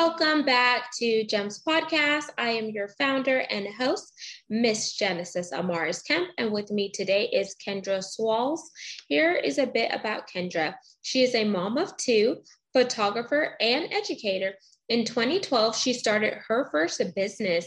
[0.00, 2.26] Welcome back to GEMS Podcast.
[2.38, 4.12] I am your founder and host,
[4.48, 8.70] Miss Genesis Amaris Kemp, and with me today is Kendra Swalls.
[9.08, 10.76] Here is a bit about Kendra.
[11.02, 12.36] She is a mom of two,
[12.72, 14.54] photographer, and educator.
[14.88, 17.66] In 2012, she started her first business,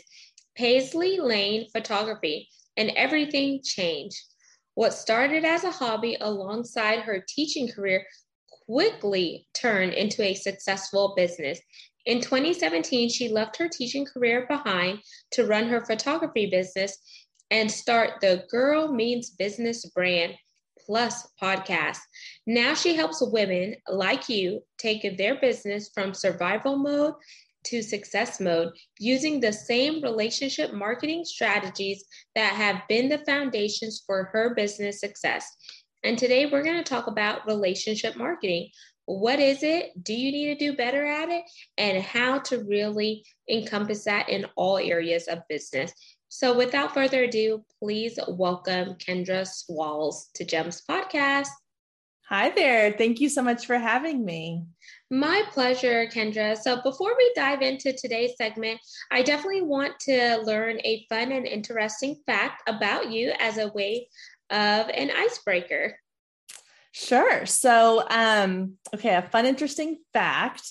[0.55, 4.21] Paisley Lane Photography, and everything changed.
[4.75, 8.05] What started as a hobby alongside her teaching career
[8.71, 11.59] quickly turned into a successful business.
[12.05, 14.99] In 2017, she left her teaching career behind
[15.31, 16.97] to run her photography business
[17.51, 20.33] and start the Girl Means Business brand
[20.85, 21.99] plus podcast.
[22.47, 27.13] Now she helps women like you take their business from survival mode
[27.65, 32.03] to success mode using the same relationship marketing strategies
[32.35, 35.45] that have been the foundations for her business success.
[36.03, 38.69] And today we're going to talk about relationship marketing.
[39.11, 39.91] What is it?
[40.01, 41.43] Do you need to do better at it?
[41.77, 45.91] And how to really encompass that in all areas of business.
[46.29, 51.49] So, without further ado, please welcome Kendra Swalls to GEMS Podcast.
[52.29, 52.93] Hi there.
[52.93, 54.63] Thank you so much for having me.
[55.09, 56.57] My pleasure, Kendra.
[56.57, 58.79] So, before we dive into today's segment,
[59.11, 64.07] I definitely want to learn a fun and interesting fact about you as a way
[64.49, 65.97] of an icebreaker?
[66.91, 67.45] Sure.
[67.45, 70.69] So, um, okay, a fun, interesting fact.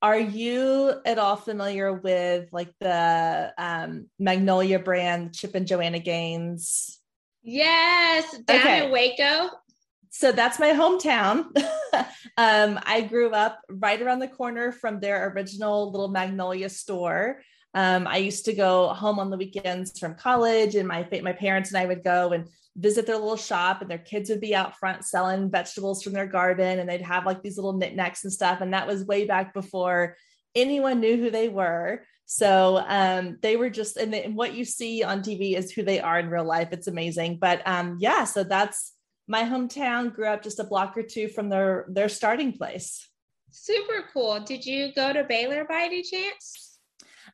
[0.00, 6.98] Are you at all familiar with like the um, Magnolia brand Chip and Joanna Gaines?
[7.42, 8.84] Yes, down okay.
[8.86, 9.50] in Waco.
[10.10, 11.46] So that's my hometown.
[12.36, 17.40] um, I grew up right around the corner from their original little Magnolia store.
[17.72, 21.70] Um, I used to go home on the weekends from college, and my my parents
[21.70, 24.78] and I would go and visit their little shop and their kids would be out
[24.78, 28.60] front selling vegetables from their garden and they'd have like these little knickknacks and stuff.
[28.60, 30.16] And that was way back before
[30.54, 32.04] anyone knew who they were.
[32.24, 35.82] So um, they were just, and, the, and, what you see on TV is who
[35.82, 36.68] they are in real life.
[36.72, 37.38] It's amazing.
[37.38, 38.92] But um, yeah, so that's
[39.28, 40.14] my hometown.
[40.14, 43.08] Grew up just a block or two from their their starting place.
[43.50, 44.40] Super cool.
[44.40, 46.71] Did you go to Baylor by any chance?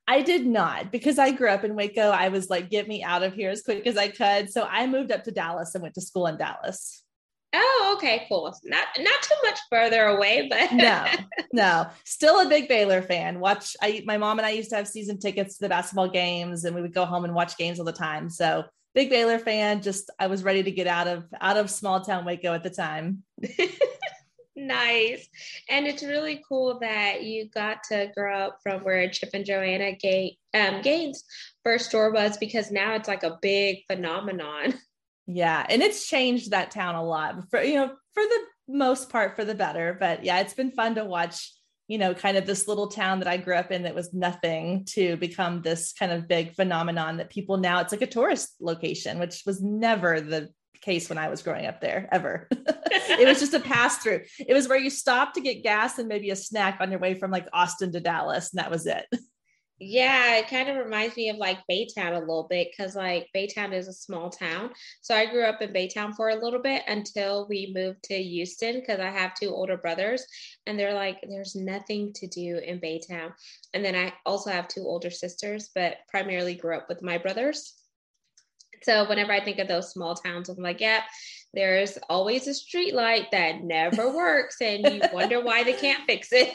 [0.08, 2.08] I did not because I grew up in Waco.
[2.08, 4.50] I was like, get me out of here as quick as I could.
[4.50, 7.04] So I moved up to Dallas and went to school in Dallas.
[7.52, 8.54] Oh, okay, cool.
[8.64, 11.06] Not not too much further away, but no,
[11.52, 11.86] no.
[12.04, 13.38] Still a big Baylor fan.
[13.38, 13.76] Watch.
[13.82, 16.74] I my mom and I used to have season tickets to the basketball games, and
[16.74, 18.30] we would go home and watch games all the time.
[18.30, 18.64] So
[18.94, 19.82] big Baylor fan.
[19.82, 22.70] Just I was ready to get out of out of small town Waco at the
[22.70, 23.24] time.
[24.56, 25.28] nice.
[25.68, 29.92] And it's really cool that you got to grow up from where Chip and Joanna
[29.92, 31.24] Gay, um, Gaines
[31.62, 34.74] first store was because now it's like a big phenomenon.
[35.30, 35.64] Yeah.
[35.68, 39.44] And it's changed that town a lot for, you know, for the most part for
[39.44, 39.94] the better.
[40.00, 41.52] But yeah, it's been fun to watch,
[41.86, 44.86] you know, kind of this little town that I grew up in that was nothing
[44.92, 49.18] to become this kind of big phenomenon that people now it's like a tourist location,
[49.18, 50.48] which was never the
[50.80, 52.48] case when I was growing up there ever.
[52.50, 54.22] it was just a pass through.
[54.38, 57.14] It was where you stopped to get gas and maybe a snack on your way
[57.14, 59.06] from like Austin to Dallas, and that was it.
[59.80, 63.72] Yeah, it kind of reminds me of like Baytown a little bit because like Baytown
[63.72, 64.70] is a small town.
[65.02, 68.80] So I grew up in Baytown for a little bit until we moved to Houston
[68.80, 70.26] because I have two older brothers
[70.66, 73.30] and they're like, there's nothing to do in Baytown.
[73.72, 77.77] And then I also have two older sisters, but primarily grew up with my brothers.
[78.82, 81.02] So whenever I think of those small towns, I'm like, yeah,
[81.54, 86.32] there's always a street light that never works, and you wonder why they can't fix
[86.32, 86.54] it.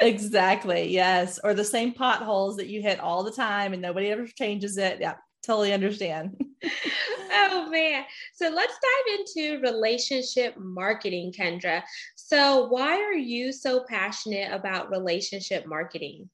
[0.00, 0.92] exactly.
[0.92, 1.38] Yes.
[1.42, 4.98] Or the same potholes that you hit all the time and nobody ever changes it.
[5.00, 5.14] Yeah,
[5.44, 6.40] totally understand.
[7.32, 8.04] oh man.
[8.34, 11.82] So let's dive into relationship marketing, Kendra.
[12.16, 16.28] So why are you so passionate about relationship marketing?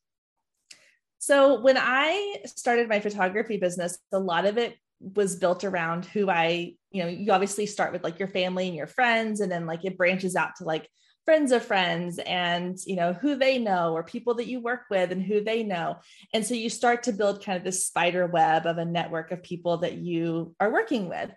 [1.18, 4.76] So when I started my photography business, a lot of it
[5.14, 8.76] was built around who I, you know, you obviously start with like your family and
[8.76, 10.88] your friends, and then like it branches out to like
[11.24, 15.10] friends of friends and you know who they know or people that you work with
[15.10, 15.96] and who they know.
[16.32, 19.42] And so you start to build kind of this spider web of a network of
[19.42, 21.30] people that you are working with.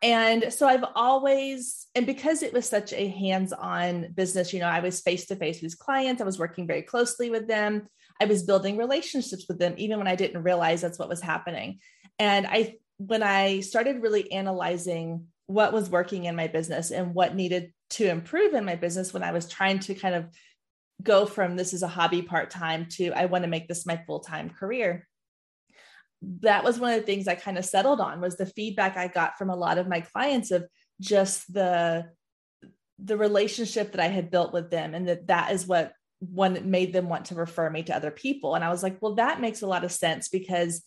[0.00, 4.80] And so i've always and because it was such a hands-on business you know i
[4.80, 6.20] was face to face with clients.
[6.20, 7.88] I was working very closely with them.
[8.20, 11.78] I was building relationships with them even when i didn't realize that's what was happening.
[12.18, 17.34] And i when I started really analyzing what was working in my business and what
[17.34, 20.26] needed to improve in my business when I was trying to kind of
[21.02, 24.02] go from this is a hobby part time to I want to make this my
[24.06, 25.06] full time career.
[26.40, 29.08] That was one of the things I kind of settled on was the feedback I
[29.08, 30.66] got from a lot of my clients of
[31.00, 32.06] just the
[32.98, 36.92] the relationship that I had built with them and that that is what one made
[36.92, 39.62] them want to refer me to other people and I was like well that makes
[39.62, 40.84] a lot of sense because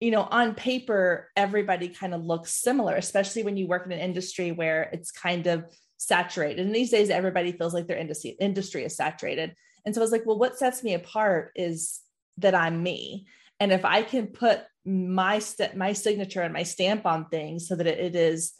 [0.00, 3.98] you know on paper everybody kind of looks similar especially when you work in an
[3.98, 5.64] industry where it's kind of
[6.00, 6.64] saturated.
[6.64, 9.54] And these days, everybody feels like their industry industry is saturated.
[9.84, 12.00] And so I was like, well, what sets me apart is
[12.38, 13.26] that I'm me.
[13.60, 17.76] And if I can put my st- my signature and my stamp on things so
[17.76, 18.54] that it, it is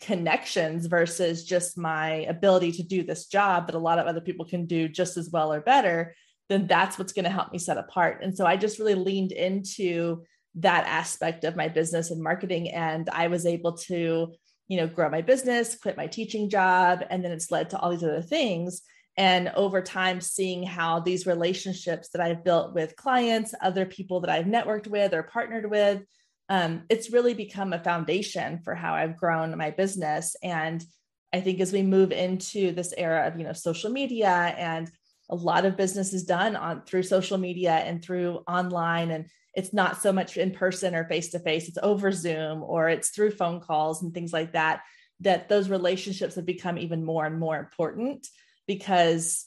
[0.00, 4.46] connections versus just my ability to do this job that a lot of other people
[4.46, 6.14] can do just as well or better,
[6.48, 8.20] then that's what's going to help me set apart.
[8.22, 10.22] And so I just really leaned into
[10.56, 12.70] that aspect of my business and marketing.
[12.70, 14.34] And I was able to
[14.68, 17.90] you know, grow my business, quit my teaching job, and then it's led to all
[17.90, 18.82] these other things.
[19.16, 24.30] And over time, seeing how these relationships that I've built with clients, other people that
[24.30, 26.02] I've networked with or partnered with,
[26.48, 30.34] um, it's really become a foundation for how I've grown my business.
[30.42, 30.84] And
[31.32, 34.90] I think as we move into this era of you know social media and
[35.30, 39.72] a lot of business is done on through social media and through online and it's
[39.72, 43.30] not so much in person or face to face it's over zoom or it's through
[43.30, 44.82] phone calls and things like that
[45.20, 48.26] that those relationships have become even more and more important
[48.66, 49.46] because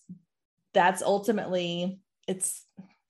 [0.73, 2.63] that's ultimately it's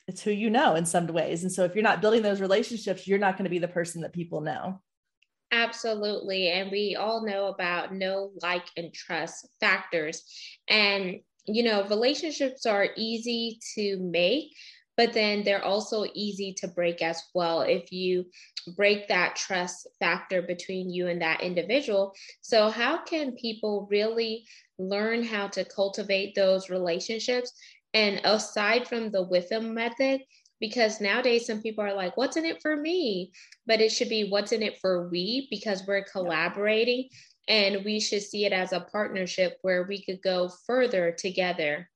[0.07, 1.44] it's who you know in some ways.
[1.44, 4.01] And so if you're not building those relationships you're not going to be the person
[4.01, 4.81] that people know.
[5.51, 6.49] Absolutely.
[6.49, 10.23] And we all know about know like and trust factors.
[10.67, 14.53] And you know relationships are easy to make
[14.97, 18.25] but then they're also easy to break as well if you
[18.75, 22.13] break that trust factor between you and that individual.
[22.41, 24.45] So, how can people really
[24.79, 27.53] learn how to cultivate those relationships?
[27.94, 30.21] And aside from the WIIFM method,
[30.59, 33.31] because nowadays some people are like, what's in it for me?
[33.67, 37.09] But it should be what's in it for we because we're collaborating
[37.47, 41.89] and we should see it as a partnership where we could go further together.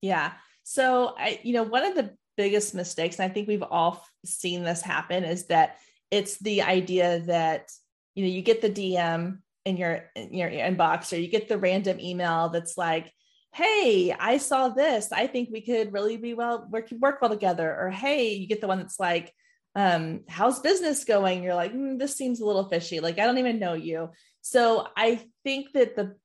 [0.00, 0.32] Yeah.
[0.64, 4.64] So I, you know, one of the biggest mistakes, and I think we've all seen
[4.64, 5.76] this happen, is that
[6.10, 7.70] it's the idea that
[8.14, 11.58] you know you get the DM in your in your inbox or you get the
[11.58, 13.12] random email that's like,
[13.52, 15.12] "Hey, I saw this.
[15.12, 18.60] I think we could really be well work work well together." Or, "Hey," you get
[18.60, 19.32] the one that's like,
[19.74, 23.00] um, "How's business going?" You're like, mm, "This seems a little fishy.
[23.00, 26.16] Like I don't even know you." So I think that the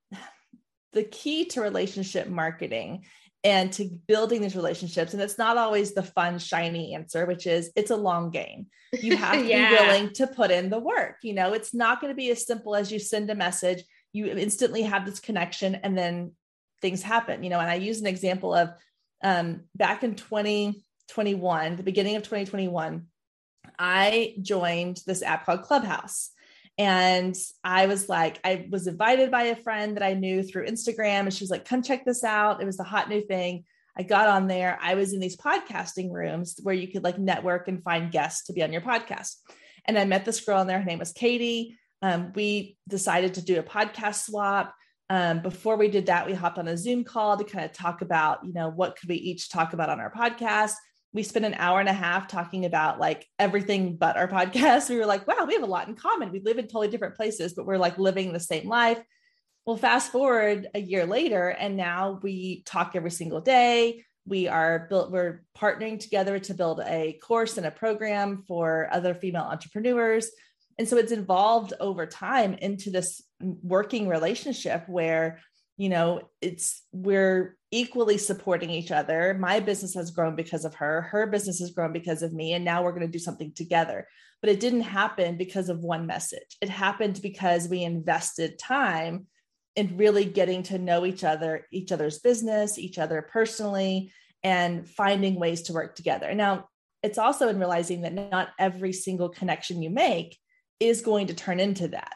[0.94, 3.06] the key to relationship marketing
[3.44, 5.14] and to building these relationships.
[5.14, 8.68] And it's not always the fun, shiny answer, which is it's a long game.
[8.94, 9.70] You have to yeah.
[9.70, 11.18] be willing to put in the work.
[11.24, 14.26] You know, it's not going to be as simple as you send a message, you
[14.28, 16.34] instantly have this connection, and then
[16.82, 17.44] things happen.
[17.44, 18.72] You know, and I use an example of
[19.24, 23.06] um, back in 2021, the beginning of 2021,
[23.78, 26.32] I joined this app called Clubhouse.
[26.80, 31.24] And I was like, I was invited by a friend that I knew through Instagram.
[31.24, 32.62] And she was like, come check this out.
[32.62, 33.66] It was the hot new thing.
[33.98, 34.80] I got on there.
[34.82, 38.54] I was in these podcasting rooms where you could like network and find guests to
[38.54, 39.36] be on your podcast.
[39.84, 40.80] And I met this girl in there.
[40.80, 41.78] Her name was Katie.
[42.02, 44.74] Um, we decided to do a podcast swap.
[45.10, 48.02] Um, before we did that, we hopped on a Zoom call to kind of talk
[48.02, 50.76] about, you know, what could we each talk about on our podcast
[51.12, 54.90] we spent an hour and a half talking about like everything but our podcast.
[54.90, 56.32] We were like, wow, we have a lot in common.
[56.32, 59.00] We live in totally different places, but we're like living the same life.
[59.66, 64.04] Well, fast forward a year later, and now we talk every single day.
[64.26, 69.14] We are built, we're partnering together to build a course and a program for other
[69.16, 70.32] female entrepreneurs.
[70.78, 75.40] And so it's evolved over time into this working relationship where
[75.80, 79.36] you know it's we're equally supporting each other.
[79.40, 82.66] My business has grown because of her her business has grown because of me and
[82.66, 84.06] now we're going to do something together.
[84.42, 86.58] But it didn't happen because of one message.
[86.62, 89.28] It happened because we invested time
[89.78, 94.12] in really getting to know each other each other's business each other personally
[94.44, 96.36] and finding ways to work together.
[96.36, 96.68] Now
[97.04, 100.38] it's also in realizing that not every single connection you make
[100.82, 102.16] is going to turn into that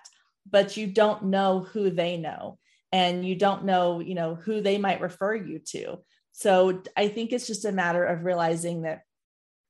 [0.50, 2.58] but you don't know who they know
[2.94, 5.98] and you don't know you know who they might refer you to.
[6.32, 9.02] So i think it's just a matter of realizing that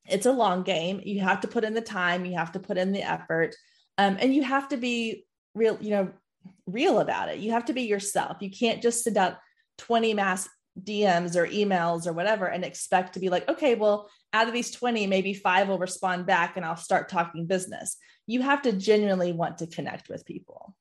[0.06, 1.02] it's a long game.
[1.04, 3.56] You have to put in the time you have to put in the effort
[3.98, 5.26] um, and you have to be
[5.56, 6.12] real you know
[6.68, 7.40] real about it.
[7.40, 8.38] You have to be yourself.
[8.42, 9.38] You can't just send out
[9.80, 10.48] 20 mass
[10.82, 14.72] dms or emails or whatever and expect to be like okay well out of these
[14.72, 17.98] 20 maybe five will respond back and i'll start talking business.
[18.26, 20.74] You have to genuinely want to connect with people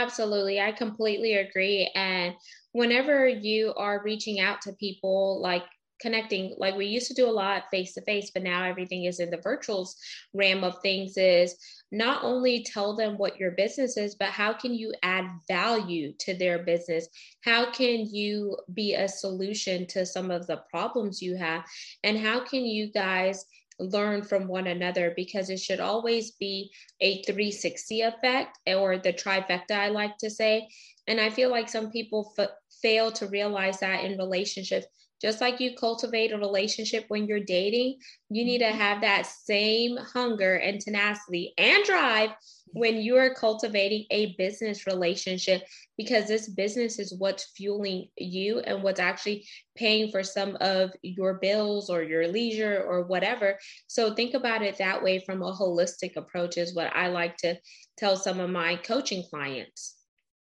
[0.00, 0.60] Absolutely.
[0.60, 1.90] I completely agree.
[1.94, 2.34] And
[2.72, 5.64] whenever you are reaching out to people, like
[6.00, 9.20] connecting, like we used to do a lot face to face, but now everything is
[9.20, 9.90] in the virtuals
[10.32, 11.54] realm of things, is
[11.92, 16.34] not only tell them what your business is, but how can you add value to
[16.34, 17.06] their business?
[17.44, 21.64] How can you be a solution to some of the problems you have?
[22.04, 23.44] And how can you guys?
[23.80, 26.70] Learn from one another because it should always be
[27.00, 30.68] a 360 effect or the trifecta, I like to say.
[31.08, 32.50] And I feel like some people f-
[32.82, 34.86] fail to realize that in relationships.
[35.20, 37.98] Just like you cultivate a relationship when you're dating,
[38.30, 38.78] you need to mm-hmm.
[38.78, 42.30] have that same hunger and tenacity and drive
[42.72, 45.62] when you're cultivating a business relationship
[45.96, 49.46] because this business is what's fueling you and what's actually
[49.76, 53.58] paying for some of your bills or your leisure or whatever.
[53.86, 57.56] So think about it that way from a holistic approach, is what I like to
[57.96, 59.96] tell some of my coaching clients.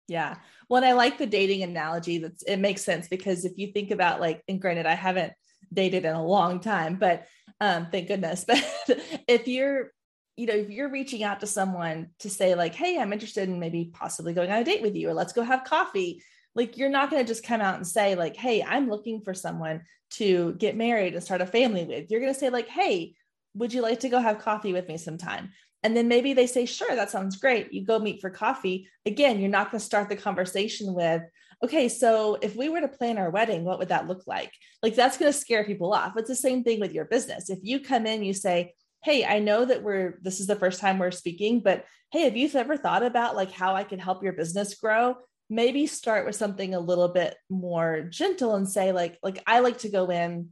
[0.09, 0.37] Yeah.
[0.69, 2.19] Well, I like the dating analogy.
[2.19, 5.33] That's it makes sense because if you think about like, and granted, I haven't
[5.73, 7.27] dated in a long time, but
[7.61, 8.45] um, thank goodness.
[8.87, 9.93] But if you're
[10.37, 13.61] you know, if you're reaching out to someone to say, like, hey, I'm interested in
[13.61, 16.23] maybe possibly going on a date with you, or let's go have coffee,
[16.55, 19.35] like, you're not going to just come out and say, like, hey, I'm looking for
[19.35, 22.11] someone to get married and start a family with.
[22.11, 23.15] You're going to say, like, hey,
[23.55, 25.51] would you like to go have coffee with me sometime?
[25.83, 27.73] And then maybe they say, sure, that sounds great.
[27.73, 28.89] You go meet for coffee.
[29.05, 31.23] Again, you're not going to start the conversation with,
[31.63, 34.53] okay, so if we were to plan our wedding, what would that look like?
[34.83, 36.15] Like, that's going to scare people off.
[36.17, 37.51] It's the same thing with your business.
[37.51, 40.81] If you come in, you say, hey i know that we're this is the first
[40.81, 44.23] time we're speaking but hey have you ever thought about like how i can help
[44.23, 45.17] your business grow
[45.51, 49.79] maybe start with something a little bit more gentle and say like like i like
[49.79, 50.49] to go in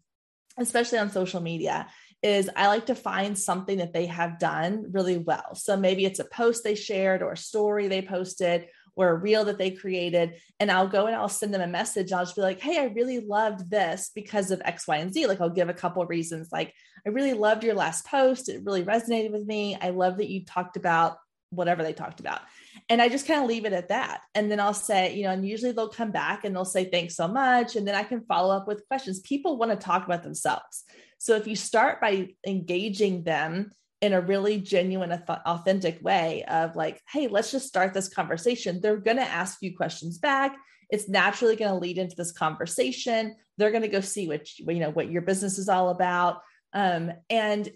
[0.59, 1.87] especially on social media
[2.23, 5.54] is I like to find something that they have done really well.
[5.54, 8.66] So maybe it's a post they shared or a story they posted
[8.97, 10.35] or a reel that they created.
[10.59, 12.12] And I'll go and I'll send them a message.
[12.12, 15.26] I'll just be like, hey, I really loved this because of X, Y, and Z.
[15.26, 16.49] Like I'll give a couple of reasons.
[16.52, 16.75] Like,
[17.06, 18.49] I really loved your last post.
[18.49, 19.76] It really resonated with me.
[19.80, 21.16] I love that you talked about
[21.50, 22.40] whatever they talked about.
[22.88, 24.20] And I just kind of leave it at that.
[24.35, 27.16] And then I'll say, you know, and usually they'll come back and they'll say, thanks
[27.16, 27.76] so much.
[27.76, 29.20] And then I can follow up with questions.
[29.20, 30.85] People want to talk about themselves.
[31.18, 37.02] So if you start by engaging them in a really genuine, authentic way of like,
[37.12, 38.80] hey, let's just start this conversation.
[38.80, 40.57] They're going to ask you questions back.
[40.88, 43.37] It's naturally going to lead into this conversation.
[43.59, 46.40] They're going to go see what you know what your business is all about.
[46.73, 47.69] Um, and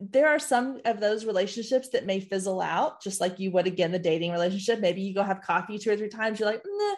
[0.00, 3.92] there are some of those relationships that may fizzle out, just like you would again
[3.92, 4.80] the dating relationship.
[4.80, 6.38] Maybe you go have coffee two or three times.
[6.38, 6.94] You're like, nah,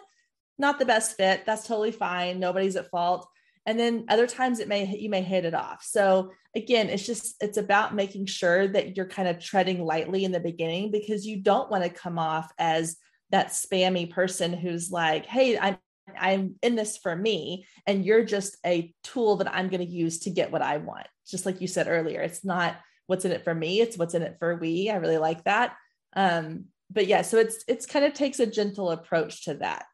[0.57, 1.45] not the best fit.
[1.45, 2.39] That's totally fine.
[2.39, 3.27] Nobody's at fault
[3.65, 5.83] and then other times it may you may hit it off.
[5.83, 10.31] So again it's just it's about making sure that you're kind of treading lightly in
[10.31, 12.97] the beginning because you don't want to come off as
[13.31, 15.77] that spammy person who's like hey i'm
[16.17, 20.19] i'm in this for me and you're just a tool that i'm going to use
[20.19, 21.07] to get what i want.
[21.27, 22.75] Just like you said earlier it's not
[23.07, 24.89] what's in it for me it's what's in it for we.
[24.89, 25.75] I really like that.
[26.15, 29.85] Um but yeah so it's it's kind of takes a gentle approach to that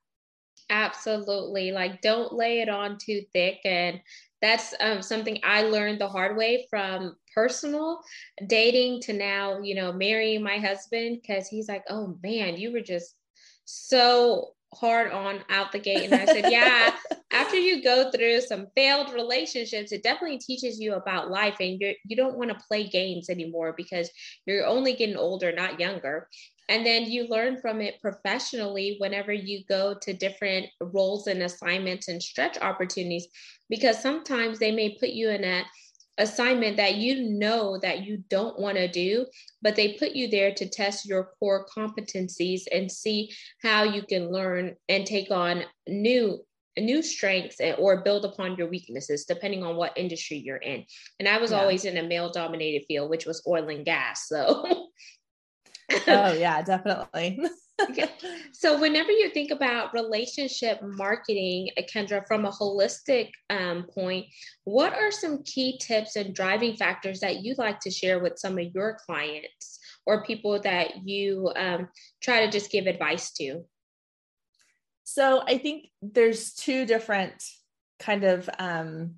[0.71, 1.71] Absolutely.
[1.73, 3.59] Like, don't lay it on too thick.
[3.65, 3.99] And
[4.41, 7.99] that's um, something I learned the hard way from personal
[8.47, 12.81] dating to now, you know, marrying my husband because he's like, oh man, you were
[12.81, 13.15] just
[13.65, 16.09] so hard on out the gate.
[16.09, 16.95] And I said, yeah,
[17.31, 21.93] after you go through some failed relationships, it definitely teaches you about life and you're,
[22.05, 24.09] you don't want to play games anymore because
[24.45, 26.29] you're only getting older, not younger.
[26.70, 32.08] And then you learn from it professionally whenever you go to different roles and assignments
[32.08, 33.27] and stretch opportunities,
[33.70, 35.63] because sometimes they may put you in a
[36.18, 39.25] assignment that you know that you don't want to do,
[39.62, 44.32] but they put you there to test your core competencies and see how you can
[44.32, 46.39] learn and take on new
[46.80, 50.86] new strengths or build upon your weaknesses depending on what industry you're in
[51.20, 51.60] and i was yeah.
[51.60, 54.88] always in a male dominated field which was oil and gas so
[56.07, 57.39] oh yeah definitely.
[58.53, 64.27] So whenever you think about relationship marketing kendra from a holistic um, point
[64.65, 68.60] what are some key tips and driving factors that you'd like to share with some
[68.60, 71.89] of your clients or people that you um,
[72.21, 73.63] try to just give advice to?
[75.03, 77.43] So i think there's two different
[78.00, 79.15] kind of um,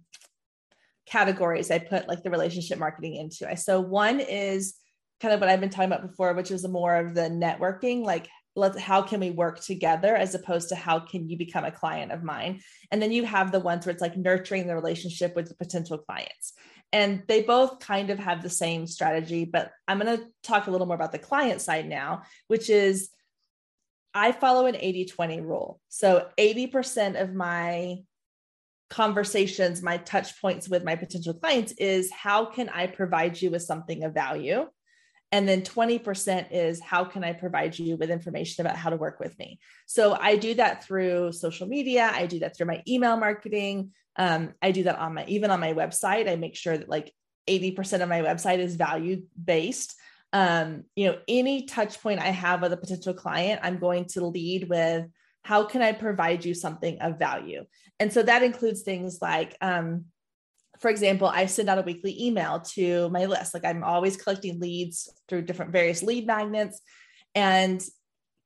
[1.06, 3.50] categories i put like the relationship marketing into.
[3.50, 4.76] I so one is
[5.22, 8.30] kind of what I've been talking about before, which is more of the networking, like
[8.56, 12.12] let's how can we work together as opposed to how can you become a client
[12.12, 15.50] of mine and then you have the ones where it's like nurturing the relationship with
[15.50, 16.54] the potential clients
[16.92, 20.70] and they both kind of have the same strategy but i'm going to talk a
[20.70, 23.10] little more about the client side now which is
[24.14, 25.82] I follow an 80 20 rule.
[25.90, 27.98] So 80% of my
[28.90, 33.64] conversations, my touch points with my potential clients is how can I provide you with
[33.64, 34.68] something of value?
[35.34, 39.20] And then 20% is how can I provide you with information about how to work
[39.20, 39.60] with me?
[39.88, 42.12] So I do that through social media.
[42.14, 43.94] I do that through my email marketing.
[44.16, 46.30] Um, I do that on my, even on my website.
[46.30, 47.12] I make sure that like
[47.50, 49.96] 80% of my website is value based.
[50.34, 54.28] Um, you know, any touch point I have with a potential client, I'm going to
[54.28, 55.08] lead with
[55.42, 57.66] how can I provide you something of value?
[58.00, 60.06] And so that includes things like, um,
[60.84, 63.54] for example, I send out a weekly email to my list.
[63.54, 66.82] Like I'm always collecting leads through different various lead magnets.
[67.34, 67.82] And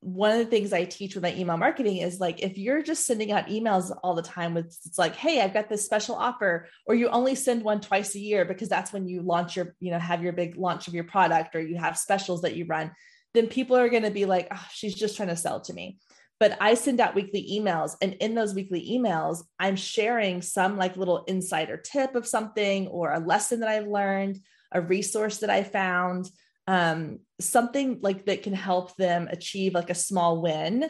[0.01, 3.07] one of the things I teach with my email marketing is like if you're just
[3.07, 6.67] sending out emails all the time with it's like, hey, I've got this special offer,
[6.85, 9.89] or you only send one twice a year because that's when you launch your, you
[9.89, 12.91] know, have your big launch of your product or you have specials that you run,
[13.33, 15.97] then people are going to be like, oh, she's just trying to sell to me
[16.39, 17.95] but I send out weekly emails.
[18.01, 23.11] And in those weekly emails, I'm sharing some like little insider tip of something or
[23.11, 24.39] a lesson that I've learned,
[24.71, 26.29] a resource that I found,
[26.67, 30.89] um, something like that can help them achieve like a small win.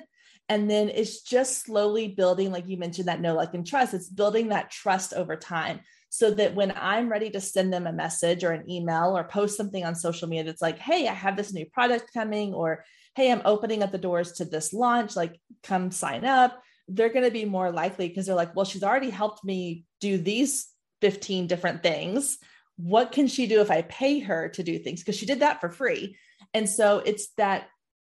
[0.50, 3.94] And then it's just slowly building, like you mentioned, that know, like, and trust.
[3.94, 7.92] It's building that trust over time so that when I'm ready to send them a
[7.92, 11.36] message or an email or post something on social media that's like, hey, I have
[11.36, 12.86] this new product coming, or
[13.18, 17.26] hey, I'm opening up the doors to this launch, like come sign up, they're going
[17.26, 20.68] to be more likely because they're like, well, she's already helped me do these
[21.02, 22.38] 15 different things.
[22.76, 25.02] What can she do if I pay her to do things?
[25.02, 26.16] Because she did that for free.
[26.54, 27.70] And so it's that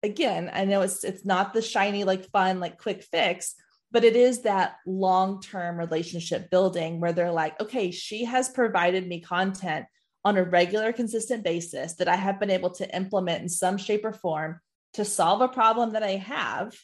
[0.02, 3.54] again, I know it's it's not the shiny, like fun, like quick fix,
[3.92, 9.22] but it is that long-term relationship building where they're like, okay, she has provided me
[9.22, 9.86] content
[10.26, 14.04] on a regular, consistent basis that I have been able to implement in some shape
[14.04, 14.60] or form
[14.98, 16.76] to solve a problem that I have.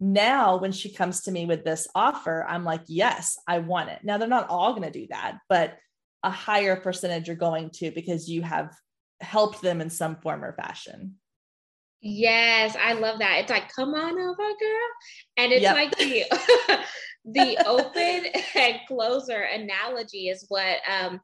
[0.00, 3.98] Now, when she comes to me with this offer, I'm like, yes, I want it.
[4.04, 5.76] Now, they're not all going to do that, but
[6.22, 8.72] a higher percentage are going to because you have
[9.20, 11.16] helped them in some form or fashion.
[12.00, 13.40] Yes, I love that.
[13.40, 14.88] It's like, come on over, girl.
[15.36, 15.74] And it's yep.
[15.74, 16.24] like the
[17.24, 21.20] the open and closer analogy is what um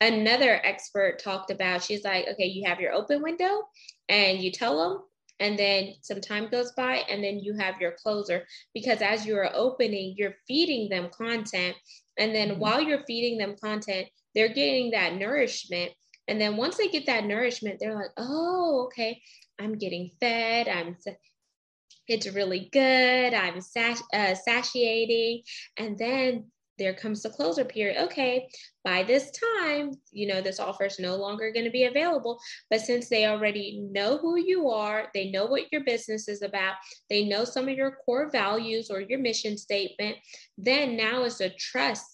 [0.00, 1.82] another expert talked about.
[1.82, 3.62] She's like, okay, you have your open window
[4.08, 5.02] and you tell them
[5.40, 9.54] and then some time goes by and then you have your closer because as you're
[9.54, 11.76] opening you're feeding them content.
[12.18, 12.60] And then mm-hmm.
[12.60, 15.92] while you're feeding them content they're getting that nourishment.
[16.28, 19.20] And then once they get that nourishment they're like oh okay.
[19.58, 20.68] I'm getting fed.
[20.68, 20.96] I'm
[22.08, 23.34] it's really good.
[23.34, 25.42] I'm sat, uh, satiating.
[25.76, 28.02] And then there comes the closer period.
[28.04, 28.48] Okay,
[28.84, 32.38] by this time, you know, this offer is no longer going to be available.
[32.70, 36.74] But since they already know who you are, they know what your business is about,
[37.08, 40.16] they know some of your core values or your mission statement,
[40.58, 42.04] then now is a trust.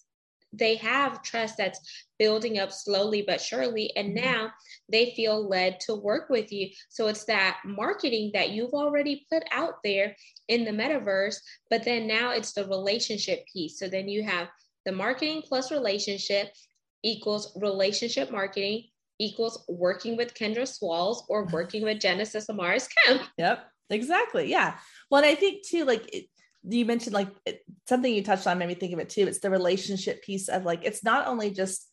[0.53, 1.81] They have trust that's
[2.23, 3.91] building up slowly but surely.
[3.97, 4.25] And mm-hmm.
[4.25, 4.53] now
[4.89, 6.69] they feel led to work with you.
[6.89, 10.15] So it's that marketing that you've already put out there
[10.47, 11.35] in the metaverse,
[11.69, 13.77] but then now it's the relationship piece.
[13.81, 14.47] So then you have
[14.87, 16.53] the marketing plus relationship
[17.03, 18.85] equals relationship marketing
[19.19, 23.23] equals working with Kendra Swalls or working with Genesis Amaris Kemp.
[23.37, 24.49] Yep, exactly.
[24.49, 24.77] Yeah.
[25.11, 26.27] Well, and I think too, like it,
[26.69, 29.27] you mentioned, like it, something you touched on made me think of it too.
[29.27, 31.89] It's the relationship piece of like, it's not only just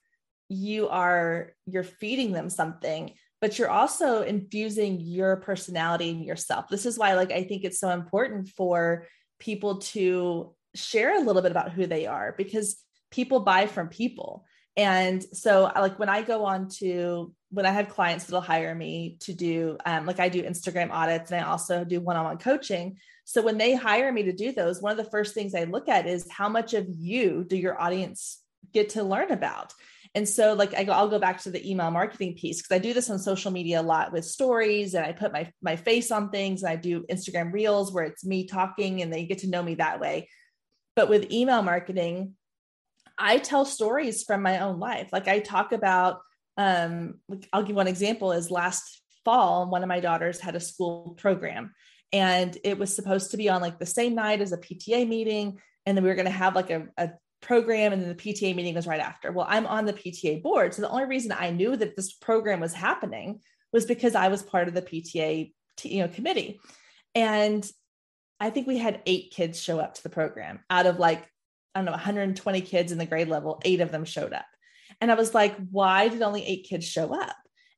[0.50, 6.68] you are, you're feeding them something, but you're also infusing your personality in yourself.
[6.68, 9.08] This is why, like, I think it's so important for
[9.40, 12.78] people to share a little bit about who they are because
[13.12, 14.46] people buy from people.
[14.76, 19.18] And so, like, when I go on to when I have clients that'll hire me
[19.22, 22.38] to do, um, like, I do Instagram audits and I also do one on one
[22.38, 22.98] coaching.
[23.26, 25.90] So, when they hire me to do those, one of the first things I look
[25.90, 28.40] at is how much of you do your audience
[28.74, 29.74] get to learn about?
[30.16, 32.80] And so, like, I go, I'll go back to the email marketing piece because I
[32.80, 36.12] do this on social media a lot with stories, and I put my my face
[36.12, 36.64] on things.
[36.64, 39.76] And I do Instagram Reels where it's me talking, and they get to know me
[39.76, 40.28] that way.
[40.96, 42.34] But with email marketing,
[43.20, 45.10] I tell stories from my own life.
[45.12, 46.22] Like I talk about,
[46.58, 47.20] um,
[47.54, 48.32] I'll give one example.
[48.32, 51.72] Is last fall, one of my daughters had a school program,
[52.12, 55.60] and it was supposed to be on like the same night as a PTA meeting,
[55.86, 57.12] and then we were going to have like a, a
[57.42, 59.32] program and then the PTA meeting was right after.
[59.32, 60.74] Well, I'm on the PTA board.
[60.74, 64.44] So the only reason I knew that this program was happening was because I was
[64.44, 66.60] part of the PTA you know committee.
[67.16, 67.70] And
[68.40, 71.28] I think we had 8 kids show up to the program out of like
[71.76, 74.46] I don't know 120 kids in the grade level, 8 of them showed up.
[75.02, 77.36] And I was like, why did only 8 kids show up?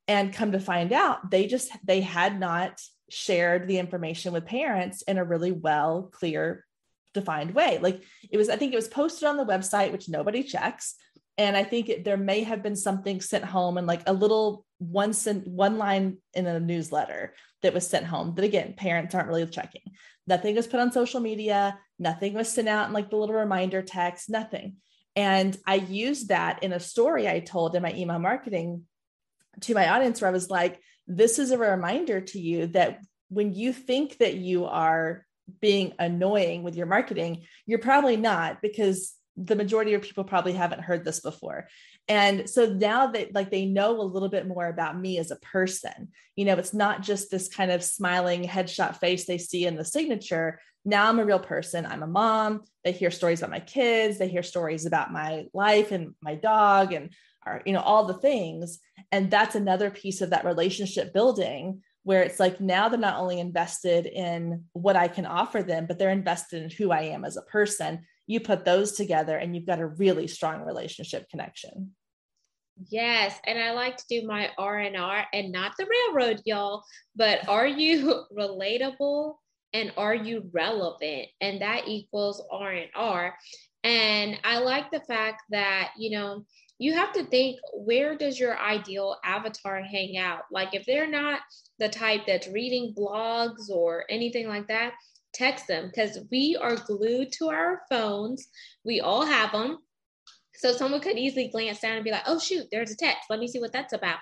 [0.07, 5.01] And come to find out, they just they had not shared the information with parents
[5.03, 6.65] in a really well, clear,
[7.13, 7.79] defined way.
[7.79, 10.95] Like it was, I think it was posted on the website, which nobody checks.
[11.37, 14.65] And I think it, there may have been something sent home and like a little
[14.77, 19.27] one sent one line in a newsletter that was sent home that again, parents aren't
[19.27, 19.81] really checking.
[20.27, 21.77] Nothing was put on social media.
[21.99, 24.77] Nothing was sent out in like the little reminder text, nothing.
[25.15, 28.83] And I used that in a story I told in my email marketing
[29.61, 33.53] to my audience where I was like, this is a reminder to you that when
[33.53, 35.25] you think that you are
[35.59, 40.81] being annoying with your marketing, you're probably not because the majority of people probably haven't
[40.81, 41.67] heard this before.
[42.07, 45.37] And so now that like they know a little bit more about me as a
[45.37, 49.75] person, you know, it's not just this kind of smiling headshot face they see in
[49.75, 50.59] the signature.
[50.83, 51.85] Now I'm a real person.
[51.85, 52.63] I'm a mom.
[52.83, 54.17] They hear stories about my kids.
[54.17, 57.11] They hear stories about my life and my dog and
[57.45, 58.79] our, you know, all the things.
[59.11, 63.39] And that's another piece of that relationship building where it's like now they're not only
[63.39, 67.37] invested in what I can offer them, but they're invested in who I am as
[67.37, 68.05] a person.
[68.27, 71.91] You put those together and you've got a really strong relationship connection.
[72.89, 76.83] Yes, and I like to do my R and R and not the railroad, y'all,
[77.15, 79.35] but are you relatable
[79.73, 81.27] and are you relevant?
[81.41, 83.35] And that equals R and R.
[83.83, 86.45] And I like the fact that, you know,
[86.81, 90.41] you have to think where does your ideal avatar hang out?
[90.51, 91.41] Like if they're not
[91.77, 94.93] the type that's reading blogs or anything like that,
[95.31, 98.47] text them because we are glued to our phones.
[98.83, 99.77] We all have them.
[100.55, 103.25] So someone could easily glance down and be like, oh, shoot, there's a text.
[103.29, 104.17] Let me see what that's about.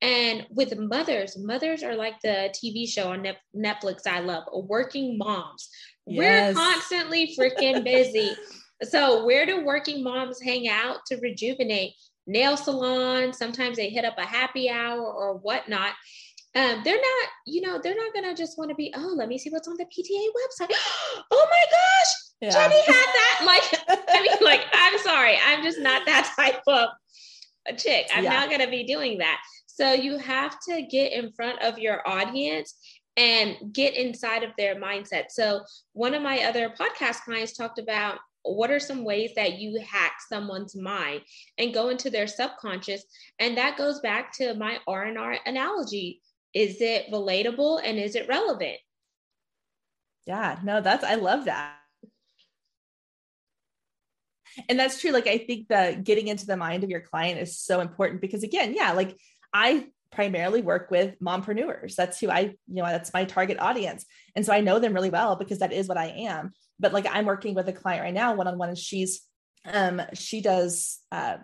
[0.00, 5.68] And with mothers, mothers are like the TV show on Netflix I love, working moms.
[6.06, 6.54] Yes.
[6.54, 8.36] We're constantly freaking busy.
[8.84, 11.94] So, where do working moms hang out to rejuvenate?
[12.26, 13.32] Nail salon.
[13.32, 15.92] Sometimes they hit up a happy hour or whatnot.
[16.56, 19.38] Um, they're not, you know, they're not gonna just want to be, oh, let me
[19.38, 20.74] see what's on the PTA website.
[21.30, 22.50] oh my gosh, yeah.
[22.50, 23.42] Jenny had that.
[23.44, 26.90] Like, I mean, like, I'm sorry, I'm just not that type of
[27.66, 28.06] a chick.
[28.14, 28.34] I'm yeah.
[28.34, 29.40] not gonna be doing that.
[29.66, 32.74] So you have to get in front of your audience
[33.16, 35.24] and get inside of their mindset.
[35.30, 39.80] So one of my other podcast clients talked about what are some ways that you
[39.80, 41.22] hack someone's mind
[41.58, 43.04] and go into their subconscious?
[43.38, 46.20] And that goes back to my r&r analogy.
[46.52, 48.76] Is it relatable and is it relevant?
[50.26, 51.76] Yeah no that's i love that.
[54.68, 57.58] And that's true like i think that getting into the mind of your client is
[57.58, 59.18] so important because again yeah like
[59.52, 61.96] i primarily work with mompreneurs.
[61.96, 64.06] That's who i you know that's my target audience.
[64.36, 67.06] And so i know them really well because that is what i am but like
[67.10, 69.22] I'm working with a client right now one on one, and she's
[69.64, 71.36] um she does uh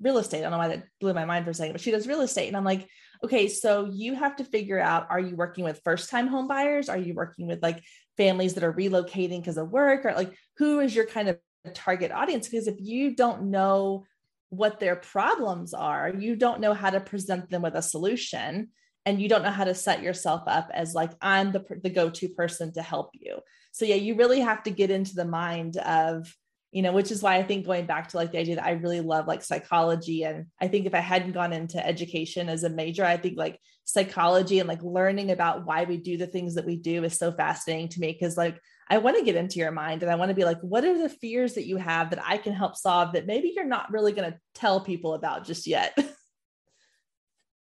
[0.00, 0.38] real estate.
[0.38, 2.20] I don't know why that blew my mind for a second, but she does real
[2.20, 2.86] estate, and I'm like,
[3.24, 6.88] okay, so you have to figure out: Are you working with first time home buyers?
[6.88, 7.82] Are you working with like
[8.16, 11.38] families that are relocating because of work, or like who is your kind of
[11.74, 12.48] target audience?
[12.48, 14.04] Because if you don't know
[14.50, 18.68] what their problems are, you don't know how to present them with a solution
[19.06, 22.28] and you don't know how to set yourself up as like i'm the, the go-to
[22.28, 23.38] person to help you.
[23.72, 26.34] So yeah you really have to get into the mind of
[26.72, 28.72] you know which is why i think going back to like the idea that i
[28.72, 32.68] really love like psychology and i think if i hadn't gone into education as a
[32.68, 36.66] major i think like psychology and like learning about why we do the things that
[36.66, 39.70] we do is so fascinating to me because like i want to get into your
[39.70, 42.22] mind and i want to be like what are the fears that you have that
[42.26, 45.66] i can help solve that maybe you're not really going to tell people about just
[45.66, 45.96] yet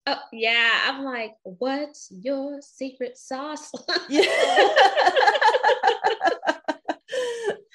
[0.07, 0.81] Oh, yeah.
[0.85, 3.71] I'm like, what's your secret sauce?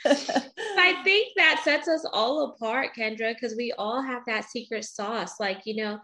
[0.06, 5.38] I think that sets us all apart, Kendra, because we all have that secret sauce.
[5.38, 6.00] Like, you know,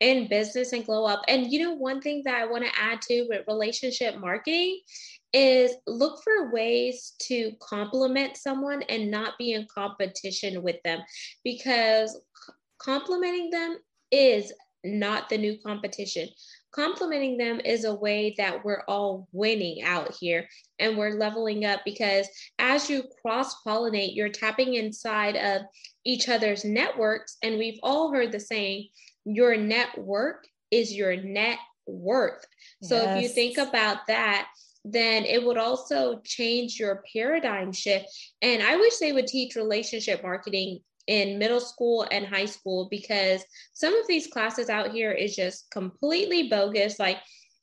[0.00, 1.22] in business and glow up.
[1.28, 4.80] And you know, one thing that I want to add to with relationship marketing
[5.32, 11.00] is look for ways to compliment someone and not be in competition with them
[11.44, 12.18] because
[12.78, 13.78] complimenting them
[14.10, 14.52] is
[14.86, 16.28] not the new competition.
[16.72, 20.46] Complimenting them is a way that we're all winning out here
[20.78, 25.62] and we're leveling up because as you cross pollinate, you're tapping inside of
[26.04, 27.38] each other's networks.
[27.42, 28.88] And we've all heard the saying,
[29.24, 32.44] your network is your net worth.
[32.82, 34.48] So if you think about that,
[34.84, 38.06] then it would also change your paradigm shift.
[38.42, 43.44] And I wish they would teach relationship marketing in middle school and high school because
[43.72, 46.98] some of these classes out here is just completely bogus.
[46.98, 47.18] Like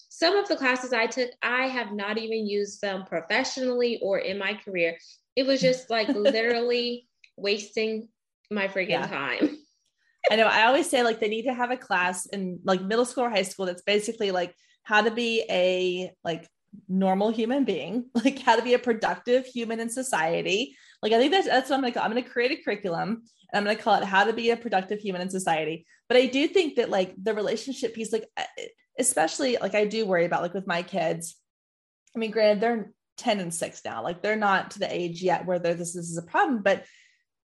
[0.10, 4.38] some of the classes I took, I have not even used them professionally or in
[4.38, 4.98] my career.
[5.36, 8.08] It was just like literally wasting
[8.50, 9.08] my freaking yeah.
[9.08, 9.58] time.
[10.32, 10.48] I know.
[10.48, 13.30] I always say like they need to have a class in like middle school or
[13.30, 16.48] high school that's basically like how to be a like
[16.88, 20.76] normal human being, like how to be a productive human in society.
[21.02, 22.04] Like I think that's that's what I'm gonna call.
[22.04, 25.00] I'm gonna create a curriculum and I'm gonna call it how to be a productive
[25.00, 25.86] human in society.
[26.08, 28.30] But I do think that like the relationship piece, like
[29.00, 31.36] especially like I do worry about like with my kids.
[32.16, 34.04] I mean, granted, they're 10 and 6 now.
[34.04, 36.86] Like they're not to the age yet where this, this is a problem, but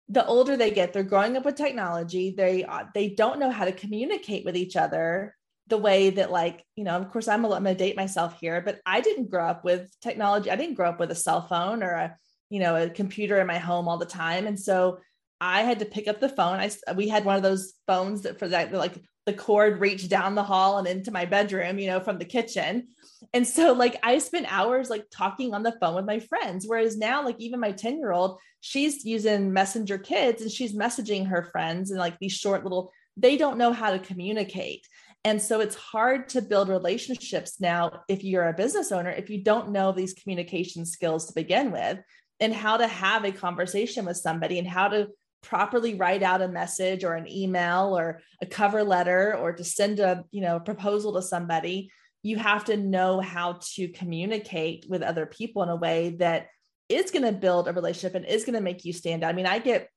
[0.09, 2.33] the older they get, they're growing up with technology.
[2.35, 5.35] They uh, they don't know how to communicate with each other
[5.69, 8.61] the way that like you know of course i'm, a, I'm gonna date myself here
[8.61, 10.49] but i didn't grow up with technology.
[10.49, 12.17] I didn't grow up with a cell phone or a
[12.49, 14.47] you know a computer in my home all the time.
[14.47, 14.99] And so
[15.41, 16.59] i had to pick up the phone.
[16.59, 20.33] I we had one of those phones that for that like the cord reached down
[20.33, 22.87] the hall and into my bedroom you know from the kitchen.
[23.33, 26.97] And so like i spent hours like talking on the phone with my friends whereas
[26.97, 31.43] now like even my 10 year old she's using messenger kids and she's messaging her
[31.43, 34.87] friends and like these short little they don't know how to communicate
[35.25, 39.43] and so it's hard to build relationships now if you're a business owner, if you
[39.43, 41.99] don't know these communication skills to begin with,
[42.39, 45.09] and how to have a conversation with somebody and how to
[45.41, 49.99] properly write out a message or an email or a cover letter or to send
[49.99, 51.91] a you know proposal to somebody.
[52.23, 56.47] You have to know how to communicate with other people in a way that
[56.87, 59.29] is going to build a relationship and is going to make you stand out.
[59.29, 59.89] I mean i get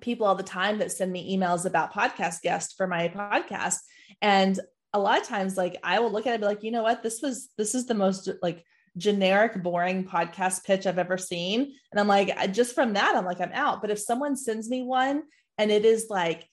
[0.00, 3.78] people all the time that send me emails about podcast guests for my podcast
[4.22, 4.58] and
[4.92, 6.82] a lot of times like i will look at it and be like you know
[6.82, 7.02] what?
[7.02, 8.64] This was this is the most like
[8.96, 11.74] generic boring podcast pitch i've ever seen.
[11.90, 13.80] And i'm like just from that i'm like i'm out.
[13.80, 15.22] But if someone sends me one
[15.58, 16.48] and it is like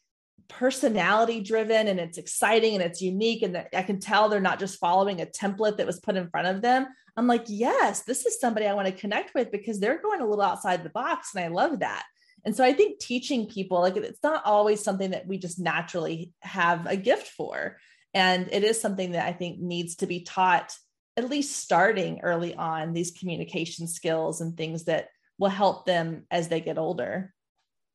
[0.48, 4.80] personality driven and it's exciting and it's unique and i can tell they're not just
[4.80, 6.86] following a template that was put in front of them
[7.16, 10.28] i'm like yes this is somebody i want to connect with because they're going a
[10.28, 12.04] little outside the box and i love that
[12.46, 16.34] and so I think teaching people, like it's not always something that we just naturally
[16.42, 17.78] have a gift for.
[18.14, 20.76] And it is something that I think needs to be taught,
[21.18, 26.48] at least starting early on, these communication skills and things that will help them as
[26.48, 27.34] they get older.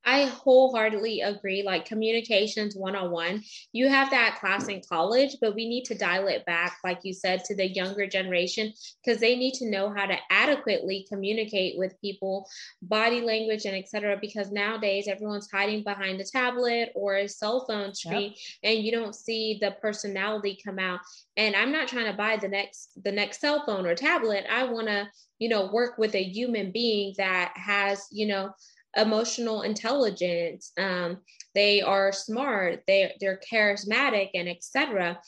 [0.04, 1.62] I wholeheartedly agree.
[1.62, 5.94] Like communications one on one, you have that class in college, but we need to
[5.94, 8.72] dial it back, like you said, to the younger generation
[9.04, 12.48] because they need to know how to adequately communicate with people,
[12.82, 14.16] body language, and etc.
[14.20, 18.72] Because nowadays everyone's hiding behind a tablet or a cell phone screen, yep.
[18.72, 21.00] and you don't see the personality come out.
[21.36, 24.46] And I'm not trying to buy the next the next cell phone or tablet.
[24.50, 25.08] I want to,
[25.38, 28.52] you know, work with a human being that has, you know,
[28.96, 30.72] emotional intelligence.
[30.78, 31.18] Um,
[31.54, 32.82] they are smart.
[32.86, 35.18] They, they're charismatic and etc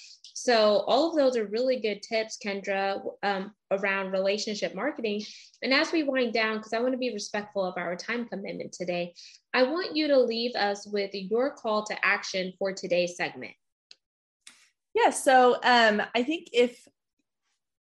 [0.41, 5.23] so all of those are really good tips kendra um, around relationship marketing.
[5.63, 8.73] And as we wind down because i want to be respectful of our time commitment
[8.73, 9.15] today
[9.53, 13.53] i want you to leave us with your call to action for today's segment.
[14.95, 16.89] Yeah so um, i think if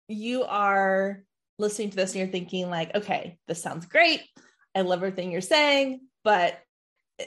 [0.09, 1.23] you are
[1.59, 4.23] listening to this and you're thinking like okay this sounds great
[4.79, 6.59] I love everything you're saying, but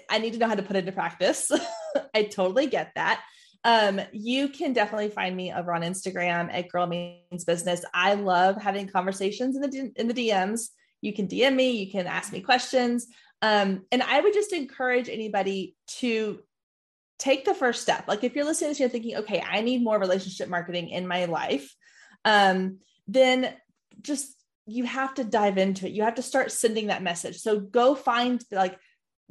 [0.09, 1.51] I need to know how to put it into practice.
[2.15, 3.21] I totally get that.
[3.63, 7.83] Um, you can definitely find me over on Instagram at Girl Means Business.
[7.93, 10.69] I love having conversations in the in the DMs.
[11.01, 13.07] You can DM me, you can ask me questions.
[13.41, 16.39] Um, and I would just encourage anybody to
[17.19, 18.07] take the first step.
[18.07, 21.25] Like if you're listening to you're thinking, okay, I need more relationship marketing in my
[21.25, 21.75] life.
[22.23, 23.53] Um, then
[24.01, 25.93] just you have to dive into it.
[25.93, 27.39] You have to start sending that message.
[27.39, 28.77] So go find like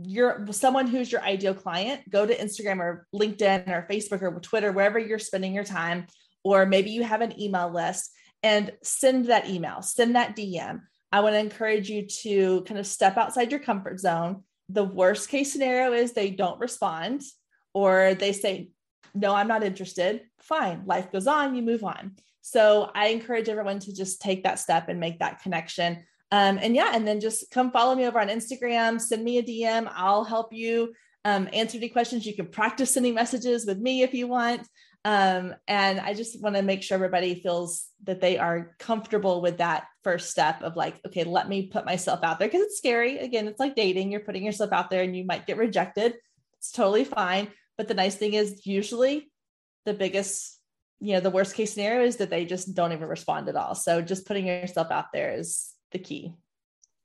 [0.02, 2.08] your someone who's your ideal client.
[2.10, 6.06] Go to Instagram or LinkedIn or Facebook or Twitter, wherever you're spending your time,
[6.44, 8.10] or maybe you have an email list
[8.42, 10.80] and send that email, send that DM.
[11.12, 14.44] I want to encourage you to kind of step outside your comfort zone.
[14.68, 17.22] The worst case scenario is they don't respond
[17.74, 18.70] or they say,
[19.14, 20.22] No, I'm not interested.
[20.40, 22.16] Fine, life goes on, you move on.
[22.42, 26.04] So I encourage everyone to just take that step and make that connection.
[26.32, 29.42] Um, and yeah, and then just come follow me over on Instagram, send me a
[29.42, 29.90] DM.
[29.94, 32.24] I'll help you um, answer any questions.
[32.24, 34.66] You can practice sending messages with me if you want.
[35.04, 39.58] Um, and I just want to make sure everybody feels that they are comfortable with
[39.58, 43.18] that first step of like, okay, let me put myself out there because it's scary.
[43.18, 46.16] Again, it's like dating, you're putting yourself out there and you might get rejected.
[46.58, 47.48] It's totally fine.
[47.78, 49.30] But the nice thing is, usually
[49.86, 50.59] the biggest
[51.00, 53.74] you know the worst case scenario is that they just don't even respond at all.
[53.74, 56.34] So just putting yourself out there is the key.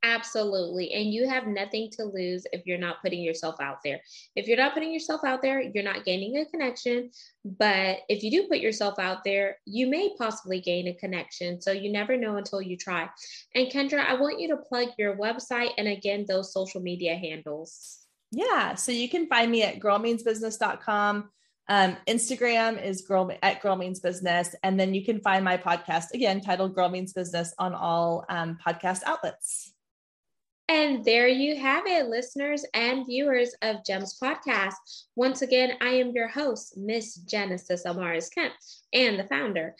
[0.03, 0.93] Absolutely.
[0.93, 4.01] And you have nothing to lose if you're not putting yourself out there.
[4.35, 7.09] If you're not putting yourself out there you're not gaining a connection.
[7.43, 11.59] But if you do put yourself out there you may possibly gain a connection.
[11.59, 13.09] So you never know until you try.
[13.55, 18.05] And kendra i want you to plug your website and again those social media handles.
[18.31, 18.75] Yeah.
[18.75, 21.31] So you can find me at girlmeansbusiness.com
[21.67, 26.13] Um, Instagram is girl at Girl Means Business, and then you can find my podcast
[26.13, 29.73] again titled Girl Means Business on all um, podcast outlets.
[30.67, 34.73] And there you have it, listeners and viewers of GEMS Podcast.
[35.15, 38.53] Once again, I am your host, Miss Genesis Amaris Kemp,
[38.91, 39.75] and the founder.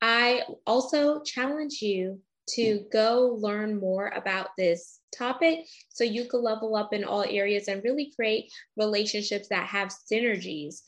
[0.00, 2.20] I also challenge you
[2.50, 7.68] to go learn more about this topic so you can level up in all areas
[7.68, 10.82] and really create relationships that have synergies.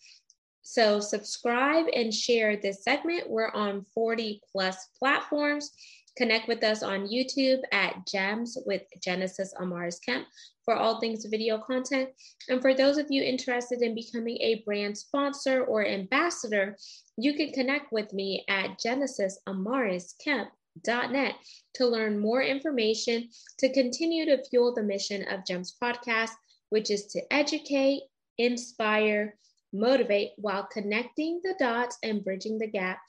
[0.62, 3.28] So, subscribe and share this segment.
[3.28, 5.70] We're on 40 plus platforms.
[6.16, 10.26] Connect with us on YouTube at Gems with Genesis Amaris Kemp
[10.64, 12.10] for all things video content.
[12.48, 16.76] And for those of you interested in becoming a brand sponsor or ambassador,
[17.16, 21.34] you can connect with me at genesisamarisKemp.net
[21.74, 26.32] to learn more information to continue to fuel the mission of GEMS Podcast,
[26.68, 28.02] which is to educate,
[28.36, 29.38] inspire,
[29.72, 33.00] motivate while connecting the dots and bridging the gap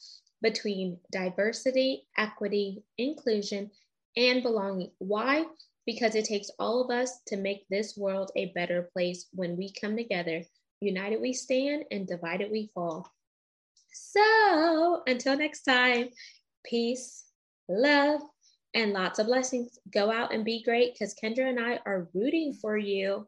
[0.42, 3.72] between diversity, equity, inclusion,
[4.18, 4.92] and belonging.
[4.98, 5.46] Why?
[5.86, 9.72] Because it takes all of us to make this world a better place when we
[9.80, 10.44] come together.
[10.80, 13.08] United we stand and divided we fall.
[13.92, 16.10] So until next time,
[16.66, 17.26] peace,
[17.68, 18.22] love,
[18.74, 19.80] and lots of blessings.
[19.92, 23.28] Go out and be great because Kendra and I are rooting for you.